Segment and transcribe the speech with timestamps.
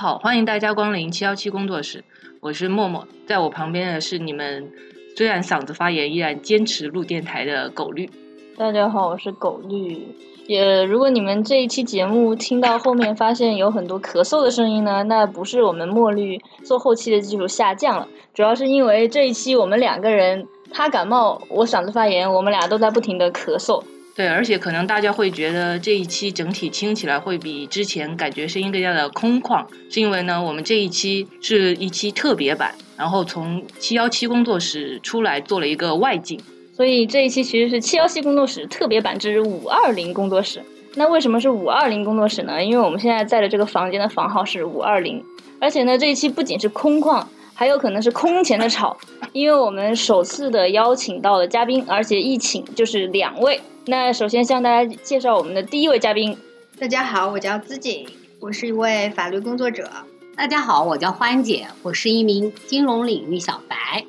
[0.00, 2.02] 好，欢迎大家光临七幺七工作室，
[2.40, 4.72] 我是默默，在我旁边的是你们
[5.14, 8.08] 虽然嗓子发炎依然坚持录电台的狗绿。
[8.56, 10.16] 大家好，我是狗绿。
[10.46, 23.84] 也如果你们这一期节目听到后面发现有很多咳嗽的声音呢，那不是我们墨绿做后期的技术下降了，主要是因为这一期我们两个人，他感冒，我嗓子发炎，我们俩都在不停的咳嗽。
[24.20, 36.38] 对，而且可能大家会觉得这一期整体听起来会比之前感觉声音更加的空旷，是因为呢，我们这一期是一期特别版，然后从七幺七工作室出来做了一个外景，
[36.74, 40.62] 所以这一期其实是七幺七工作室特别版之五二零工作室。
[40.96, 42.62] 那为什么是五二零工作室呢？
[42.62, 45.24] 因为我们现在在的这个房间的房号是五二零，
[45.58, 47.24] 而且呢，这一期不仅是空旷。
[47.52, 48.96] 还有可能是空前的吵，
[49.32, 53.60] 因为我们首次的邀请到了嘉宾，而且一请就是两位。
[53.90, 56.36] 那首先向大家介绍我们的第一位嘉宾。
[56.78, 58.06] 大家好，我叫资锦，
[58.38, 59.90] 我是一位法律工作者。
[60.36, 64.04] 大家好，我叫欢姐，我是一名金融领域小白。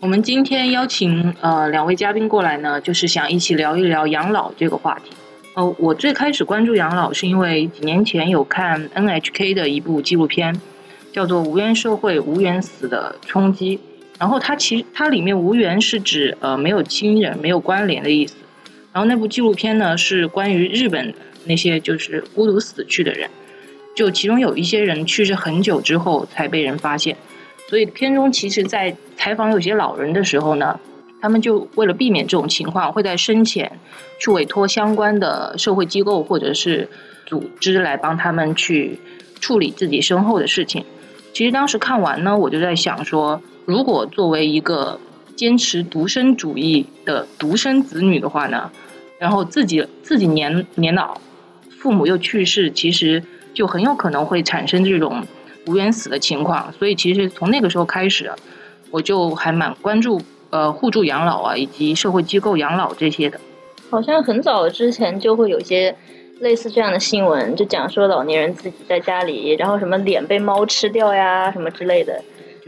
[0.00, 5.12] 我们今天邀请呃两位嘉宾过来呢，就是想一起聊一聊养老这个话题。
[5.54, 10.60] 呃，我最开始关注养老是因为几年前有看 NHK 的一部纪录片。
[11.12, 13.78] 叫做无缘社会无缘死的冲击，
[14.18, 18.36] 然后它其实它里面无缘是指呃没有亲人没有关联的意思，
[18.92, 23.28] 然后那部纪录片呢是关于日本那些就是孤独死去的人，
[23.96, 27.16] 就其中有一些人去世很久之后才被人发现，
[27.68, 30.78] 所以片中其实在采访有些老人的时候呢，
[31.20, 33.78] 他们就为了避免这种情况，会在生前
[34.20, 36.88] 去委托相关的社会机构或者是
[37.24, 38.98] 组织来帮他们去
[39.40, 40.84] 处理自己身后的事情。
[41.32, 45.00] 其实当时看完呢，我就在想说，如果作为一个
[45.36, 48.70] 坚持独生主义的独生子女的话呢，
[49.18, 51.20] 然后自己自己年年老，
[51.78, 53.22] 父母又去世，其实
[53.52, 55.26] 就很有可能会产生这种
[55.66, 56.72] 无缘死的情况。
[56.72, 58.30] 所以其实从那个时候开始，
[58.90, 60.20] 我就还蛮关注
[60.50, 63.40] 呃互助养老啊，以及社会机构养老这些的。
[63.90, 65.96] 好像很早之前就会有些。
[66.40, 72.20] 类似这样的新闻，就讲说老年人自己在家里，然后什么脸被猫吃掉呀，什么之类的。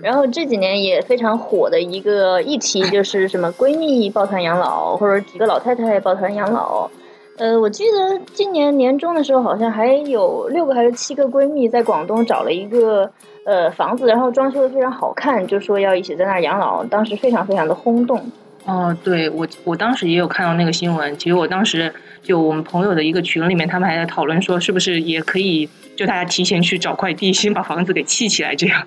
[0.03, 6.91] 然后这几年也非常火的一个议题，就是什么闺蜜抱团养老，或者几个老太太抱团养老。
[7.37, 13.11] 呃，我记得今年年中的时候，好像还有六个还是七个闺蜜在广东找了一个
[13.45, 18.21] 呃房子，然后装修的非常好看，就说要一起在那儿养老，当时非常非常的轰动。
[18.67, 21.17] 哦，对我我当时也有看到那个新闻。
[21.19, 28.87] 其实我当时就我们朋友的一个群里面，他们还在讨论说，是不是也可以就大家提前去找块地，先把房子给砌起来，这样。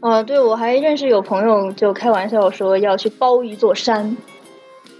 [0.00, 4.16] 哦，对，我还认识有朋友就开玩笑说要去包一座山，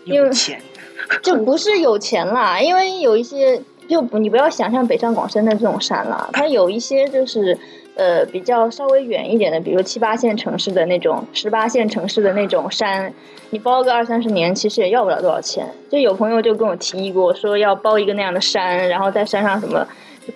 [0.05, 0.61] 有钱，
[1.23, 7.59] 就不是有钱啦，因为有一些就你不要想象北上广深的这种山了，它有一些就是。
[7.99, 13.11] 呃，比较稍微远一点的，比如七八线城市的那种，十八线城市的那种山，
[13.49, 15.67] 你包个二三十年，其实也要不了多少钱。
[15.89, 19.89] 就有朋友就跟我提议过，说要包一个那样的山，然后在山上什么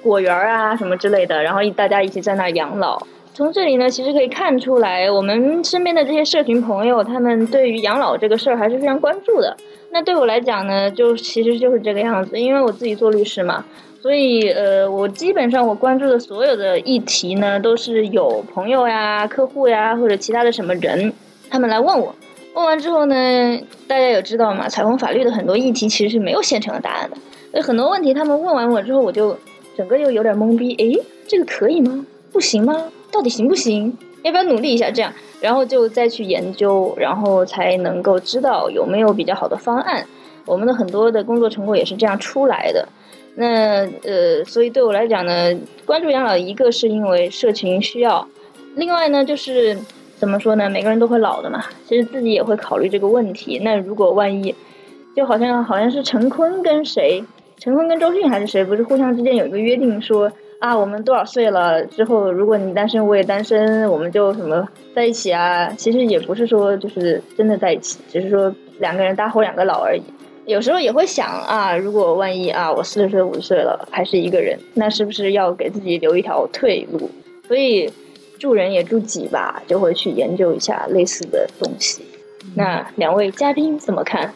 [0.03, 2.99] 果园啊什么之类的，然后一大家一起在那儿养老。
[3.40, 9.56] 从这里呢，其实可以看出来，我们身边的这些社群朋友，他们对于养老这个事儿还是非常关注的。
[9.92, 13.64] 那对我来讲呢，就其实就是这个样子，因为我自己做律师嘛。
[14.02, 21.10] 所以，呃，我基本上我关注的所有的议题呢，都是有朋友呀、客户呀或者其他的什么人，
[21.48, 22.14] 他们来问我。
[22.52, 23.58] 问完之后呢，
[23.88, 24.68] 大家有知道吗？
[24.68, 27.16] 彩虹法律的很多议题其实是没有现成的答案的。
[27.54, 29.34] 有很多问题他们问完我之后，我就
[29.74, 30.74] 整个就有点懵逼。
[30.74, 32.04] 诶，这个可以吗？
[32.30, 32.84] 不行吗？
[33.10, 33.97] 到底行不行？
[34.22, 34.91] 要不要努力一下？
[34.91, 40.06] 这样，然后就再去研究，然后才能够知道有没有比较好的方案。
[40.47, 42.88] 我们的很多的工作成果也是这样出来的。
[43.37, 45.54] 那呃，所以对我来讲呢，
[45.87, 48.26] 关注养老，一个是因为社群需要，
[48.75, 49.79] 另外呢，就是
[50.19, 53.61] 怎么说呢，每个人都会老的嘛，其实自己也会考虑这个问题。
[53.62, 54.55] 那如果万一，
[55.17, 57.25] 就好像好像是陈坤跟谁，
[57.58, 65.72] 陈坤跟周迅还是谁，不是互相之间有一个约定，说啊，我们多少岁了之后，如果你单身，我也单身，我们就什么在一起啊？
[65.76, 70.02] 其实也不是说就是真的在一起，只是说两个人搭伙两个老而已。
[70.44, 77.10] 有时候也会想啊，如果万一啊，我四十岁五十岁了还是一个人，那是不是要给自己留一条退路？
[77.48, 77.90] 所以
[78.38, 82.04] 助人也助己吧，就会去研究一下类似的东西。
[82.54, 84.30] 那两位嘉宾怎么看？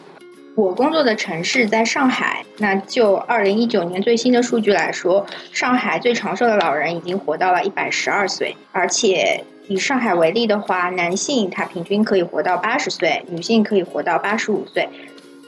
[0.55, 14.87] 我工作的城市在上海，那就二零一九年最新的数据来说，上海最长寿的老人已经活到了一百十二岁，而且以上海为例的话，男性他平均可以活到八十岁，女性可以活到八十五岁。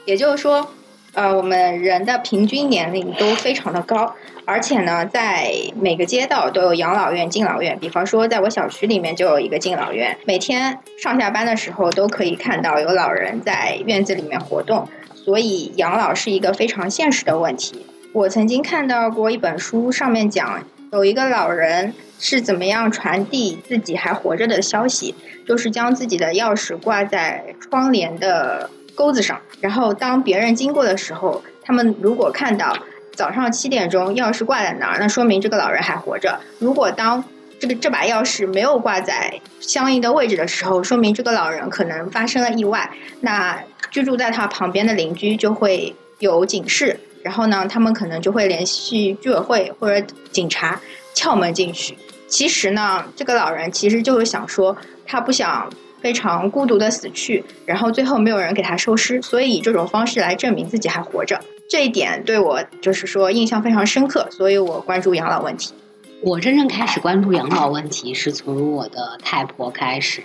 [0.04, 0.68] 也就是说，
[1.14, 4.14] 呃，我们人的平均年龄都非常的高，
[4.44, 7.78] 而且呢，在每个街道都有养老院、敬老院。
[7.78, 14.86] 比方说，在我小区里面就有一个敬老院，每天上下班的时候都可以看到有老人在院子里面活动。
[15.28, 17.84] 所以，养老是一个非常现实的问题。
[18.14, 25.14] 我曾经看到过一本书，上面讲有一个老人是怎么样传递自己还活着的消息，
[25.46, 28.70] 就是将自己的钥匙挂在窗帘的。
[28.94, 32.74] 钩子上，然后当别人经过的时候，他们如果看到
[33.14, 37.22] 早上七点钟钥匙挂在那儿，那说明这个老人还活着；如果当
[37.60, 42.90] 这个这把钥匙没有挂在相应的位置的时候，说明这个老人可能发生了意外。
[43.20, 50.80] 那居住在他旁边的邻居就会有警示，然后呢，他们可能就会联系居委会或者警察
[51.14, 51.96] 撬门进去。
[52.26, 54.76] 其实呢，这个老人其实就是想说，
[55.06, 55.68] 他不想。
[56.00, 65.74] 非常孤独的死去，然后最后没有人给他收尸，所以以这种方式来证明自己还活着，这一点对我就是说印象非常深刻，所以我关注养老问题。
[66.22, 70.22] 我真正开始关注养老问题是从我的太婆开始，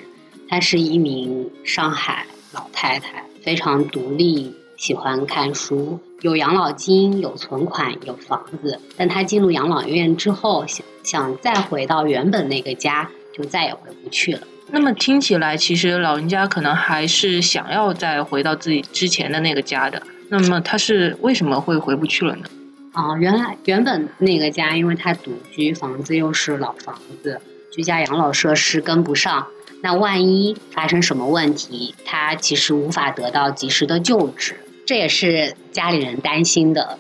[0.48, 8.80] 她是一名上海老太太，非常独立，喜欢看书，有养老金，有存款，有房子。
[8.98, 14.42] 但他进入养老院之后，想想再回到原本那个家，就再也回不去了。
[14.72, 20.02] 那么听起来，其实老人家可能还是想要再回到自己之前的那个家的。
[20.30, 22.46] 那么他是为什么会回不去了呢？
[22.94, 27.40] 啊，原来原本那个家，因为他独居，房子又是老房子，
[27.74, 29.48] 居家养老设施跟不上，
[29.82, 37.00] 那万一发生什么问题，他其实无法得到及时的救治，这也是家里人担心的。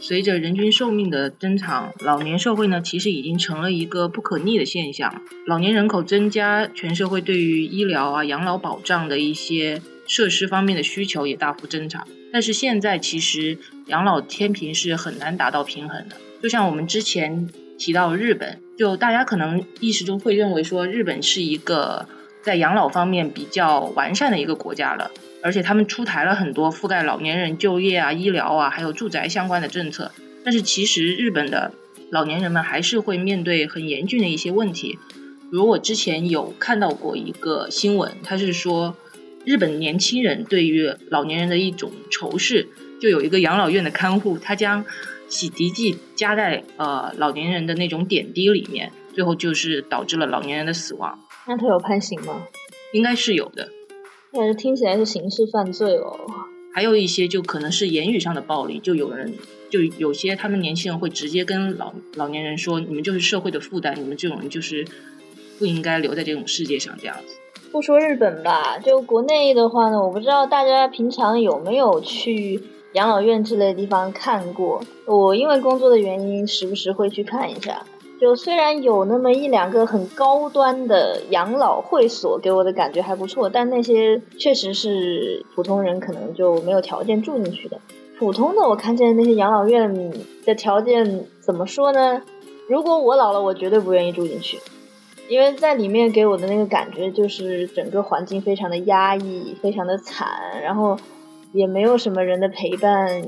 [0.00, 5.20] 随着人均寿命的增长，老年社会呢，其实已经成了一个不可逆的现象。
[5.46, 12.06] 老年人口增加，全社会对于医疗啊、养老保障的一些设施方面的需求也大幅增长。
[12.32, 16.16] 但是现在其实养老天平是很难达到平衡的。
[16.42, 17.48] 就像我们之前
[17.82, 22.06] 提到日本，就大家可能意识中会认为说，日本是一个
[22.40, 25.10] 在养老方面比较完善的一个国家了。
[25.42, 30.12] 而且他们出台了很多覆盖老年人就业啊、医疗啊，还有住宅相关的政策。
[30.44, 31.72] 但是其实日本的
[32.10, 35.00] 老年人们还是会面对很严峻的一些问题。
[35.50, 38.96] 如我之前有看到过一个新闻，他是说
[39.44, 42.68] 日本年轻人对于老年人的一种仇视。
[43.00, 44.84] 就有一个养老院的看护，他将
[45.32, 51.18] 洗涤剂加在呃老年人的那种点滴里面，最后就是导致了老年人的死亡。
[51.46, 52.42] 那他有判刑吗？
[52.92, 53.70] 应该是有的。
[54.30, 56.20] 但是听起来是刑事犯罪哦。
[56.74, 59.32] 还有一些就可能是言语上的暴力，就有人
[59.70, 64.86] 就有些他们年轻人会直接跟老老年人说：“你们就是社会的负担，你们这种人就是
[65.58, 67.36] 不应该留在这种世界上。”这样子。
[67.70, 74.82] 不说日本吧，就国内的话呢，我不知道大家平常有没有去养老院之类的地方看过。
[75.06, 77.82] 我因为工作的原因，时不时会去看一下。
[78.20, 87.76] 就虽然有那么一两个很高端的养老会所，给我的感觉还不错，但那些确实是普通人可能就没有条件住进去的。
[88.20, 90.12] 普通的，我看见那些养老院
[90.44, 92.22] 的条件怎么说呢？
[92.68, 94.56] 如果我老了，我绝对不愿意住进去，
[95.28, 100.28] 因为在里面给我的那个感觉就是整个环境非常的压抑，非常的惨，
[100.62, 100.96] 然后
[101.52, 103.22] 也没有什么人的陪伴，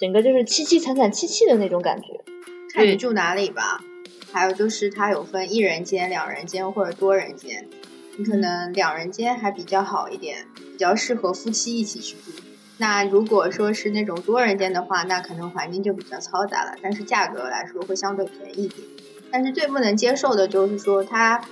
[0.00, 2.08] 整个就是凄凄惨惨戚戚的那种感觉。
[2.72, 3.82] 看你住哪里吧。
[4.30, 7.66] 还有就是，它有分一人间、两人间或者多人间。
[8.16, 12.32] 你可能两人间还比较好一点，比较适合夫妻一起去住。
[12.76, 18.86] 那如果说是那种多人间的话，那可能环境就比较嘈杂了，但是价格来说会相对便宜一点。
[19.30, 21.42] 但是最不能接受的就是说，它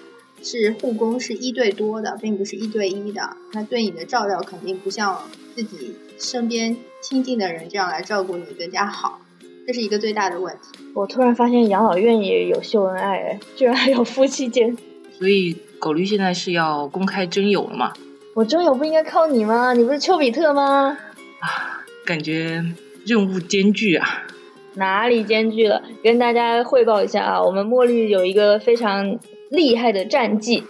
[0.42, 3.36] 是护工是一对多的，并不是一对一的。
[3.52, 5.22] 那对你的照料肯定不像
[5.56, 9.18] 自己身边亲近的人这样来照顾你更加好。
[9.66, 10.84] 这是一个最大的问题。
[10.94, 14.76] 我突然发现养老院也有秀恩爱，居然还有夫妻间。
[15.18, 17.94] 所以狗驴现在是要公开征友了吗？
[18.34, 19.72] 我征友不应该靠你吗？
[19.72, 20.98] 你不是丘比特吗？
[21.40, 22.62] 啊，感觉
[23.06, 24.26] 任务艰巨啊！
[24.74, 25.82] 哪里艰巨了？
[26.04, 30.62] 跟大家汇报一下啊，我们茉莉有一个非常厉害的战绩，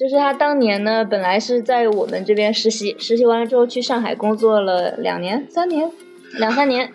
[0.00, 5.90] 就是他当年呢，本来是在我们这边实习，实习完了之后去上海工作了两年、三年、
[6.38, 6.90] 两三年。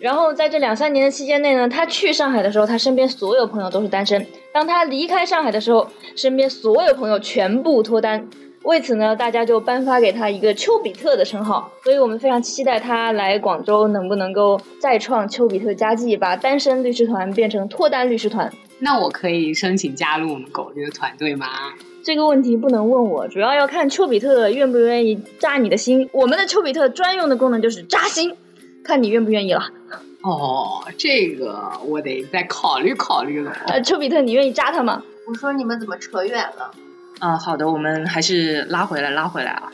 [0.00, 4.26] 然后在这两三年的期间内呢，他去上海的时候，他身边所有朋友都是单身。
[4.52, 5.86] 当他离开上海的时候，
[6.16, 8.28] 身边所有朋友全部脱单。
[8.64, 11.70] 为此呢，大家就颁发给他一个丘比特的称号。
[11.84, 18.52] 所以我们非常期待他来广州能不能够再创丘比特佳绩，把单身律师团变成脱单律师团。
[18.80, 21.46] 那我可以申请加入我们狗这个团队吗？
[22.08, 26.08] 这个问题不能问我，主要要看丘比特愿不愿意扎你的心。
[26.10, 28.34] 我们的丘比特专用的功能就是扎心。
[28.82, 29.70] 看你愿不愿意了。
[30.22, 33.52] 哦，这个我得再考虑考虑了。
[33.66, 35.02] 呃，丘比特，你愿意扎他吗？
[35.26, 36.70] 我说你们怎么扯远了？
[37.18, 39.70] 啊，好的，我们还是拉回来，拉回来啊。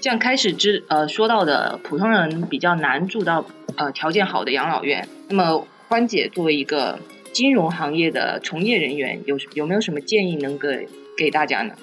[0.00, 5.08] 这样开始之呃说到的普通人比较难住到呃条件好的养老院。
[5.28, 7.00] 那么欢姐作为一个
[7.32, 10.86] 金融行业的从业人员，有有没有什么建议能给
[11.16, 11.74] 给大家呢？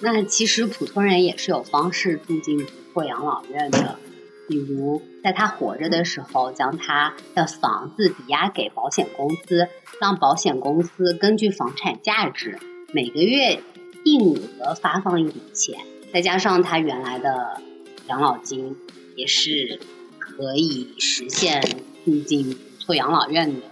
[0.00, 3.98] 那其实普通人也是有方式住进不错养老院的，
[4.46, 9.68] 比如在他活着的时候，将他的房子抵押给保险公司，
[10.00, 12.58] 让保险公司根据房产价值
[12.92, 13.60] 每个月
[14.04, 15.78] 定额发放一笔钱，
[16.12, 17.62] 再加上他原来的
[18.08, 18.76] 养老金，
[19.16, 19.80] 也是
[20.18, 21.62] 可以实现
[22.04, 23.62] 住进不错养老院的。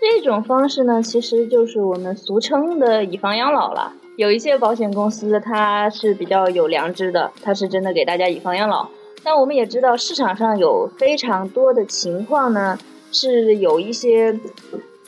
[0.00, 3.92] 这种方式呢，其实就是我们俗称的以房养老了。
[4.16, 8.88] 有一些保险公司它是比较有良知的，它是真的给大家以房养老。
[9.22, 12.78] 但我们也知道市场上有非常多的情况呢，
[13.12, 14.32] 是有一些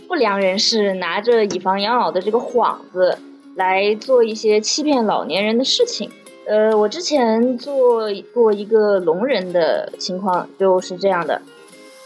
[0.06, 3.16] 不良人士拿着以房养老的这个幌子
[3.54, 6.10] 来做一些欺骗老年人的事情。
[6.46, 11.40] 呃，我之前做过一个聋人的情况就是这样的，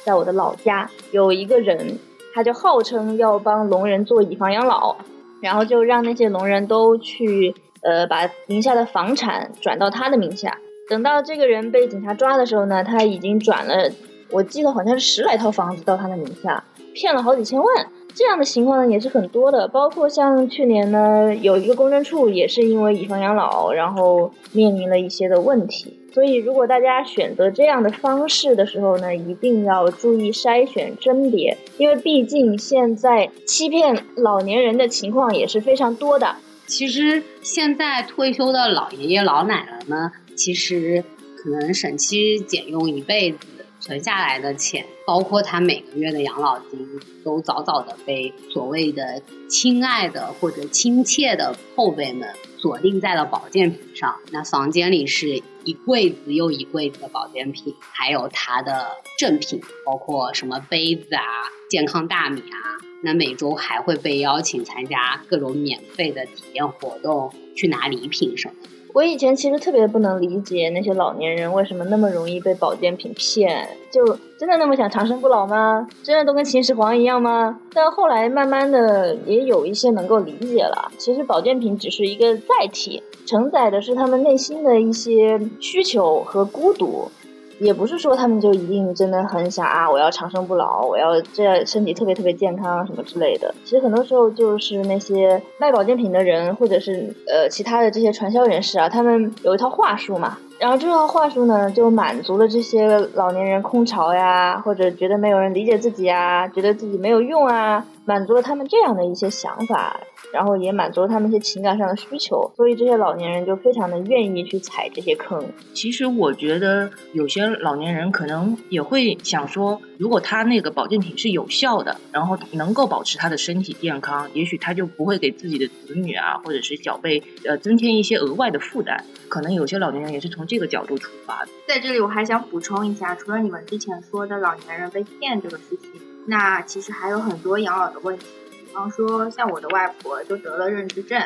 [0.05, 1.99] 在我的老家有一个人，
[2.33, 4.97] 他就号称要帮聋人做以房养老。
[5.43, 10.57] 然后就让那些聋人都去，呃，把名下的房产转到他的名下。
[10.89, 13.91] 等到这个人被警察抓的时候呢，他已经转了，
[14.31, 16.63] 我记得好像是十来套房子到他的名下，
[16.95, 17.87] 骗了好几千万。
[18.15, 25.99] 这样的情况呢也是很多的，包括像去年呢，有一个公证处也是因为以房养老，然后面临了一些的问题。
[26.13, 36.37] 所以，如果大家选择这样的方式的时候呢，一定要注意筛选甄别，因为毕竟现在欺骗老年人的情况也是非常多的。
[36.67, 41.03] 其实现在退休的老爷爷老奶奶呢，其实
[41.37, 43.39] 可能省吃俭用一辈子。
[43.81, 46.87] 存下来的钱，包括他每个月的养老金，
[47.25, 52.29] 都早早的被所谓的亲爱的或者亲切的后辈们
[52.63, 54.21] 锁定在了保健品上。
[54.31, 58.87] 那房间里是一柜子又一柜子的保健品，还有它的
[59.19, 61.23] 正品，包括什么杯子啊、
[61.69, 62.79] 健康大米啊。
[63.03, 68.55] 那每周还会被邀请参加各种免费的体验活动，去拿礼品什么。
[68.93, 74.05] 我以前其实特别不能理解那些老年人为什么那么容易被保健品骗，就
[74.39, 75.87] 真的那么想长生不老吗？
[76.03, 77.59] 真的都跟秦始皇一样吗？
[77.73, 87.11] 但后来慢慢的也有一些能够理解了，其实保健品只是一个载体，承载的是他们内心的一些需求和孤独。
[87.59, 93.55] 也不是说他们就一定真的很想啊，我要长生不老，我要这身体特别特别健康什么之类的。
[93.65, 100.39] 其实很多时候就是那些卖保健品的人，或者是呃其他的这些传销人士啊，他们有一套话术嘛。
[100.59, 109.99] 然后这套话术呢，就满足了这些老年人空巢呀，或者觉得没有人理解自己啊，觉得自己没有用啊，满足了他们这样的一些想法。
[110.33, 115.45] 然后也满足了他们一些情感上的需求，所以这些老年人就非常的愿意去踩这些坑。
[115.75, 129.05] 其实我觉得有些老年人可能也会想说，如果他那个保健品是有效的，然后能够保持他的身体健康，也许他就不会给自己的子女啊，或者是小辈呃增添一些额外的负担。
[129.29, 131.51] 可能有些老年人也是从这个角度出发的。
[131.67, 138.27] 在这里我还想补充一下，除了你们之前说的老年人被骗这个事情，那其实还有很多养老的问题。
[138.73, 141.21] 比方说，像我的外婆就得了认知症，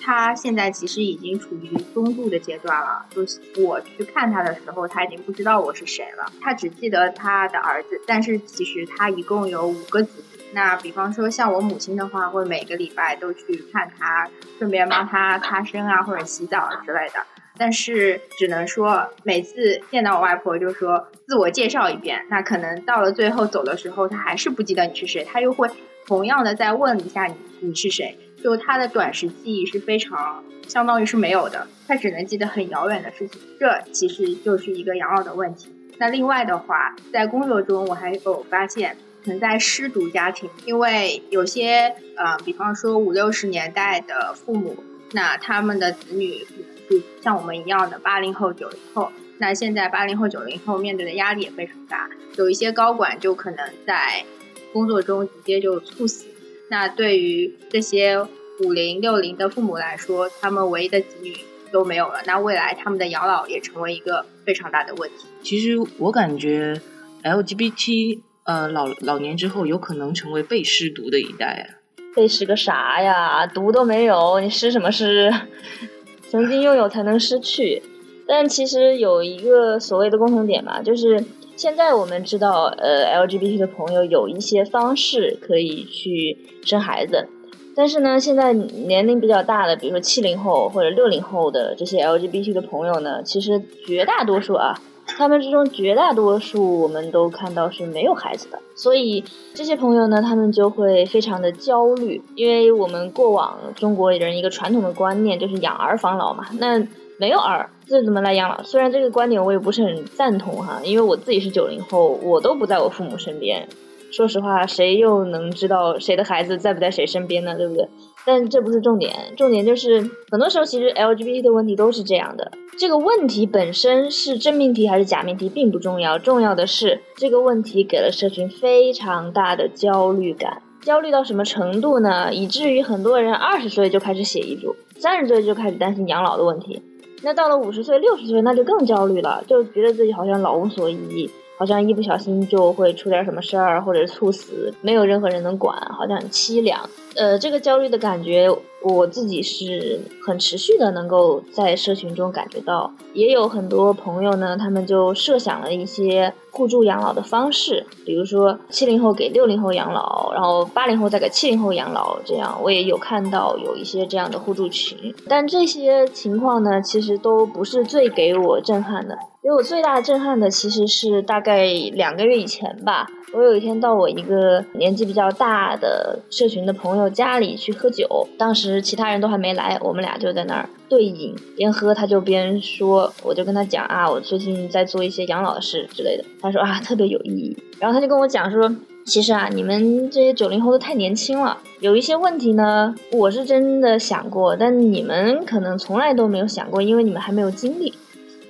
[0.00, 3.04] 她现在其实已经处于中度的阶段了。
[3.10, 3.20] 就
[3.62, 8.00] 我去看她的时候，她已经不知道我是谁了，她只记得她的儿子。
[8.06, 10.24] 但是其实她一共有五个子。
[10.54, 14.26] 那比方说像我母亲的话，会每个礼拜都去看她，
[14.58, 17.20] 顺便帮她擦身啊或者洗澡之类的。
[17.58, 25.68] 但是只能说每次见到我外婆就说自我介绍一遍，那可能到了最后走的时候，她还是不记得你是谁，她又会。
[26.08, 28.18] 同样的，再问一下你你是谁？
[28.42, 33.38] 就他的短时记忆是非常相当于是没有的，他只能记得很遥远的事情。
[33.60, 35.68] 这其实就是一个养老的问题。
[35.98, 54.24] 那另外的话，在工作中我还有发现，存在失独家庭，因为有些呃，比方说五六十年代的父母，那他们的子女可能是像我们一样的八零后、九零后，那现在八零后、九零后面对的压力也非常大，有一些高管就可能在。
[54.72, 56.26] 工作中直接就猝死，
[56.70, 58.20] 那对于这些
[58.64, 61.36] 五零六零的父母来说，他们唯一的子女
[61.72, 65.26] 都没有了，那未来他们的养老也成为一个非常大的问题。
[65.42, 66.80] 其实我感觉
[67.22, 71.80] LGBT 呃老老年之后有可能成为被失独的一代啊。
[72.14, 73.46] 被失个啥呀？
[73.46, 75.32] 毒都没有，你失什么失？
[76.30, 77.82] 曾经拥有才能失去，
[78.26, 81.24] 但其实有一个所谓的共同点吧，就是。
[81.58, 87.26] 现在我们知道，呃，LGBT 的朋友有一些方式可以去生孩子，
[87.74, 94.80] 但是呢，现在年龄比较大的，比如说七零后或者六零后的这些 LGBT 的朋友呢，其实绝大多数啊。
[95.08, 106.86] 他们之中绝大多数，我们都看到是没有孩子的，所以这些朋友呢，他们就会非常的焦虑，因为我们过往中国人一个传统的观念就是养儿防老嘛，那
[107.18, 108.62] 没有儿，这怎么来养老？
[108.62, 113.66] 虽然这个观点我也不是很赞同哈，因为我自己是九零后，我都不在我父母身边，
[114.10, 117.56] 说实话，谁又能知道谁的孩子在不在谁身边呢？
[117.56, 117.88] 对不对？
[118.26, 122.52] 但这不是重点，重点就是很多时候其实 LGBT 的问题都是这样的。
[122.78, 130.62] 这个问题本身是真命题还是假命题并不重要，重要的是这个问题给了社群非常大的焦虑感。
[130.82, 132.32] 焦虑到什么程度呢？
[132.34, 136.82] 以至于很多人二十岁就开始写遗嘱，三十岁就开始担心养老的问题。
[137.22, 146.88] 那到了五十岁、六十岁，那就更焦虑了，就觉得自己好像老无所依，好像一不小心就会出点什么事儿，或者是猝死，没有任何人能管，好像很凄凉。
[147.16, 148.48] 呃，这个焦虑的感觉，
[148.80, 152.92] 我自己是很持续的，能够在社群中感觉到。
[153.12, 165.12] 也有很多朋友呢，他们就设想了一些互助养老的方式，比如说七零后给六零后养老，然后八零后再给七零后养老，这样我也有看到有一些这样的互助群。
[165.26, 169.18] 但这些情况呢，其实都不是最给我震撼的。
[169.48, 171.64] 给我最大的震撼的，其实是大概
[171.94, 173.08] 两个月以前吧。
[173.32, 186.24] 我有一天到我一个年纪比较大的社群的朋友家里去喝酒，当时其他人都还没来，我们俩就在那儿对饮，边喝他就边说，我就跟他讲啊，我最近在做一些养老的事之类的。
[186.42, 187.56] 他说啊，特别有意义。
[187.78, 188.70] 然后他就跟我讲说，
[189.06, 197.94] 其实啊，你们这些九零后都太年轻了，有一些问题呢，我是真的想过，但你们可能从来都没有想过，因为你们还没有经历。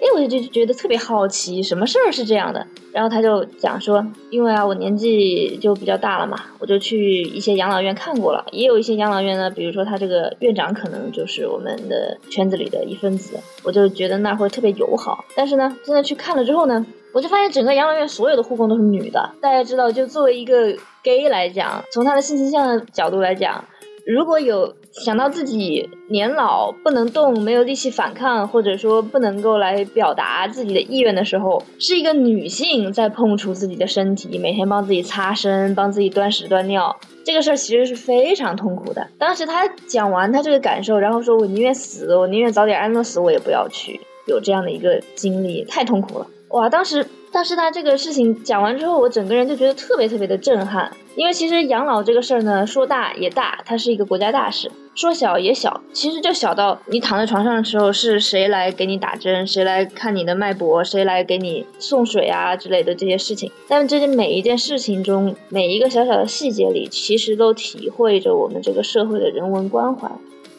[0.01, 2.67] 哎，我就就觉得特别好奇，什么事儿是这样的？
[2.93, 15.25] 然后他就讲说，因为啊，我年纪就比较大了嘛，我就去一些养老院看过了，也有一些养老院呢，比如说他这个院长可能就是我们的圈子里的一份子，我就觉得那会特别友好。
[15.37, 19.31] 但是呢，真的去看了之后呢，我就发现整个养老院所有的护工都是女的。
[19.41, 23.65] 大家知道，就作为一个 gay 来讲，从他的性倾向的角度来讲。
[24.07, 39.07] 如果有想到自己年老不能动、没有力气反抗，或者说不能够来表达自己的意愿的时候，是一个女性在碰触自己的身体，每天帮自己擦身、帮自己端屎端尿，这个事儿其实是非常痛苦的。
[39.19, 46.27] 当时他讲完他这个感受，然后说我宁愿死，我宁愿早点安乐死，我也不要去有这样的一个经历，太痛苦了。
[46.49, 47.07] 哇，当时。
[47.31, 63.51] 但是他这个事情讲完之后，我整个人就觉得特别特别的震撼，因为其实养老这个事儿呢，说大也大，它是一个国家大事；说小也小，其实就小到你躺在床上的时候，是谁来给你打针，谁来看你的脉搏，谁来给你送水啊之类的这些事情。
[63.69, 70.11] 但是这些每一件事情中，每一个小小的细节里，其实都体会着我们这个社会的人文关怀。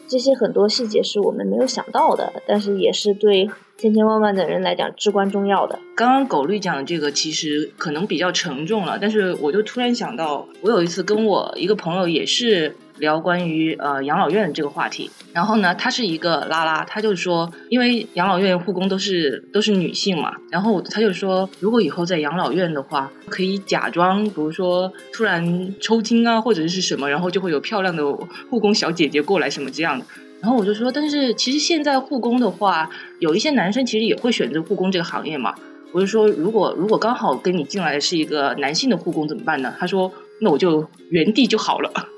[0.08, 3.48] 这些很多细节是我们没有想到的，但是也是对
[3.80, 5.78] 千千万万的人来讲至关重要的。
[5.96, 12.76] 刚刚狗绿讲的这个其实可能比较沉重了，但是我就突然想到，我有一次跟我一个朋友也是。
[13.00, 28.04] 聊关于呃养老院这个话题，然后呢，他是一个拉拉，他就说，因为养老院护工都是都是女性嘛，然后他就说，如果以后在养老院的话，可以假装，比如说突然抽筋啊，或者是什么，然后就会有漂亮的
[28.50, 30.04] 护工小姐姐过来什么这样的。
[30.42, 35.54] 然后我就说，但是其实现在护工的话，有一些男生其实也会选择护工这个行业嘛。
[35.92, 39.74] 我就说，如果如果刚好跟你进来的是一个男性的护工怎么办呢？
[39.78, 41.90] 他说，那我就原地就好了。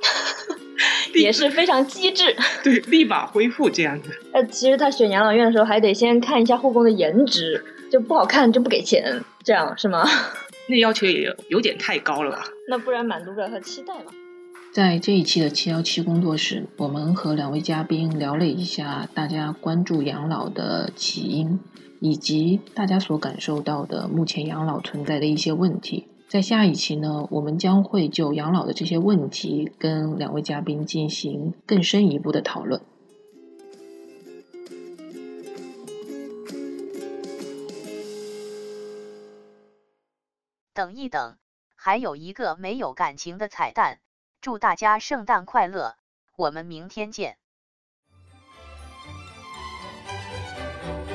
[1.14, 4.10] 也是非常机智，对，立马恢复这样子。
[4.32, 10.08] 呃，其实他选养老院的时候，还得先看一下护工的颜值，就不好看就不给钱，这样是吗？
[10.68, 12.44] 那要求也有点太高了吧？
[12.68, 14.12] 那不然满足不了他期待嘛。
[14.72, 21.60] 在这一期的七幺七工作室，我们和两位嘉宾聊了一下大家关注养老的起因，
[22.00, 26.08] 以及大家所感受到的目前养老存在的一些问题。
[26.26, 32.80] 在下一期呢，我们将会就养老的这些问题跟两位嘉宾进行更深一步的讨论。
[40.72, 41.36] 等一等，
[41.76, 43.98] 还有一个没有感情的彩蛋，
[44.41, 45.95] 祝大家圣诞快乐，
[46.35, 47.37] 我们明天见。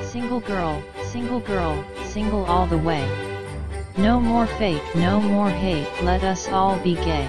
[0.03, 3.03] Single girl, single girl, single all the way.
[3.97, 7.27] No more fate, no more hate, let us all be gay.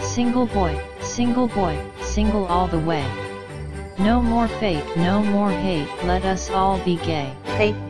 [0.00, 3.04] Single boy, single boy, single all the way.
[3.98, 7.34] No more fate, no more hate, let us all be gay.
[7.58, 7.89] Hey.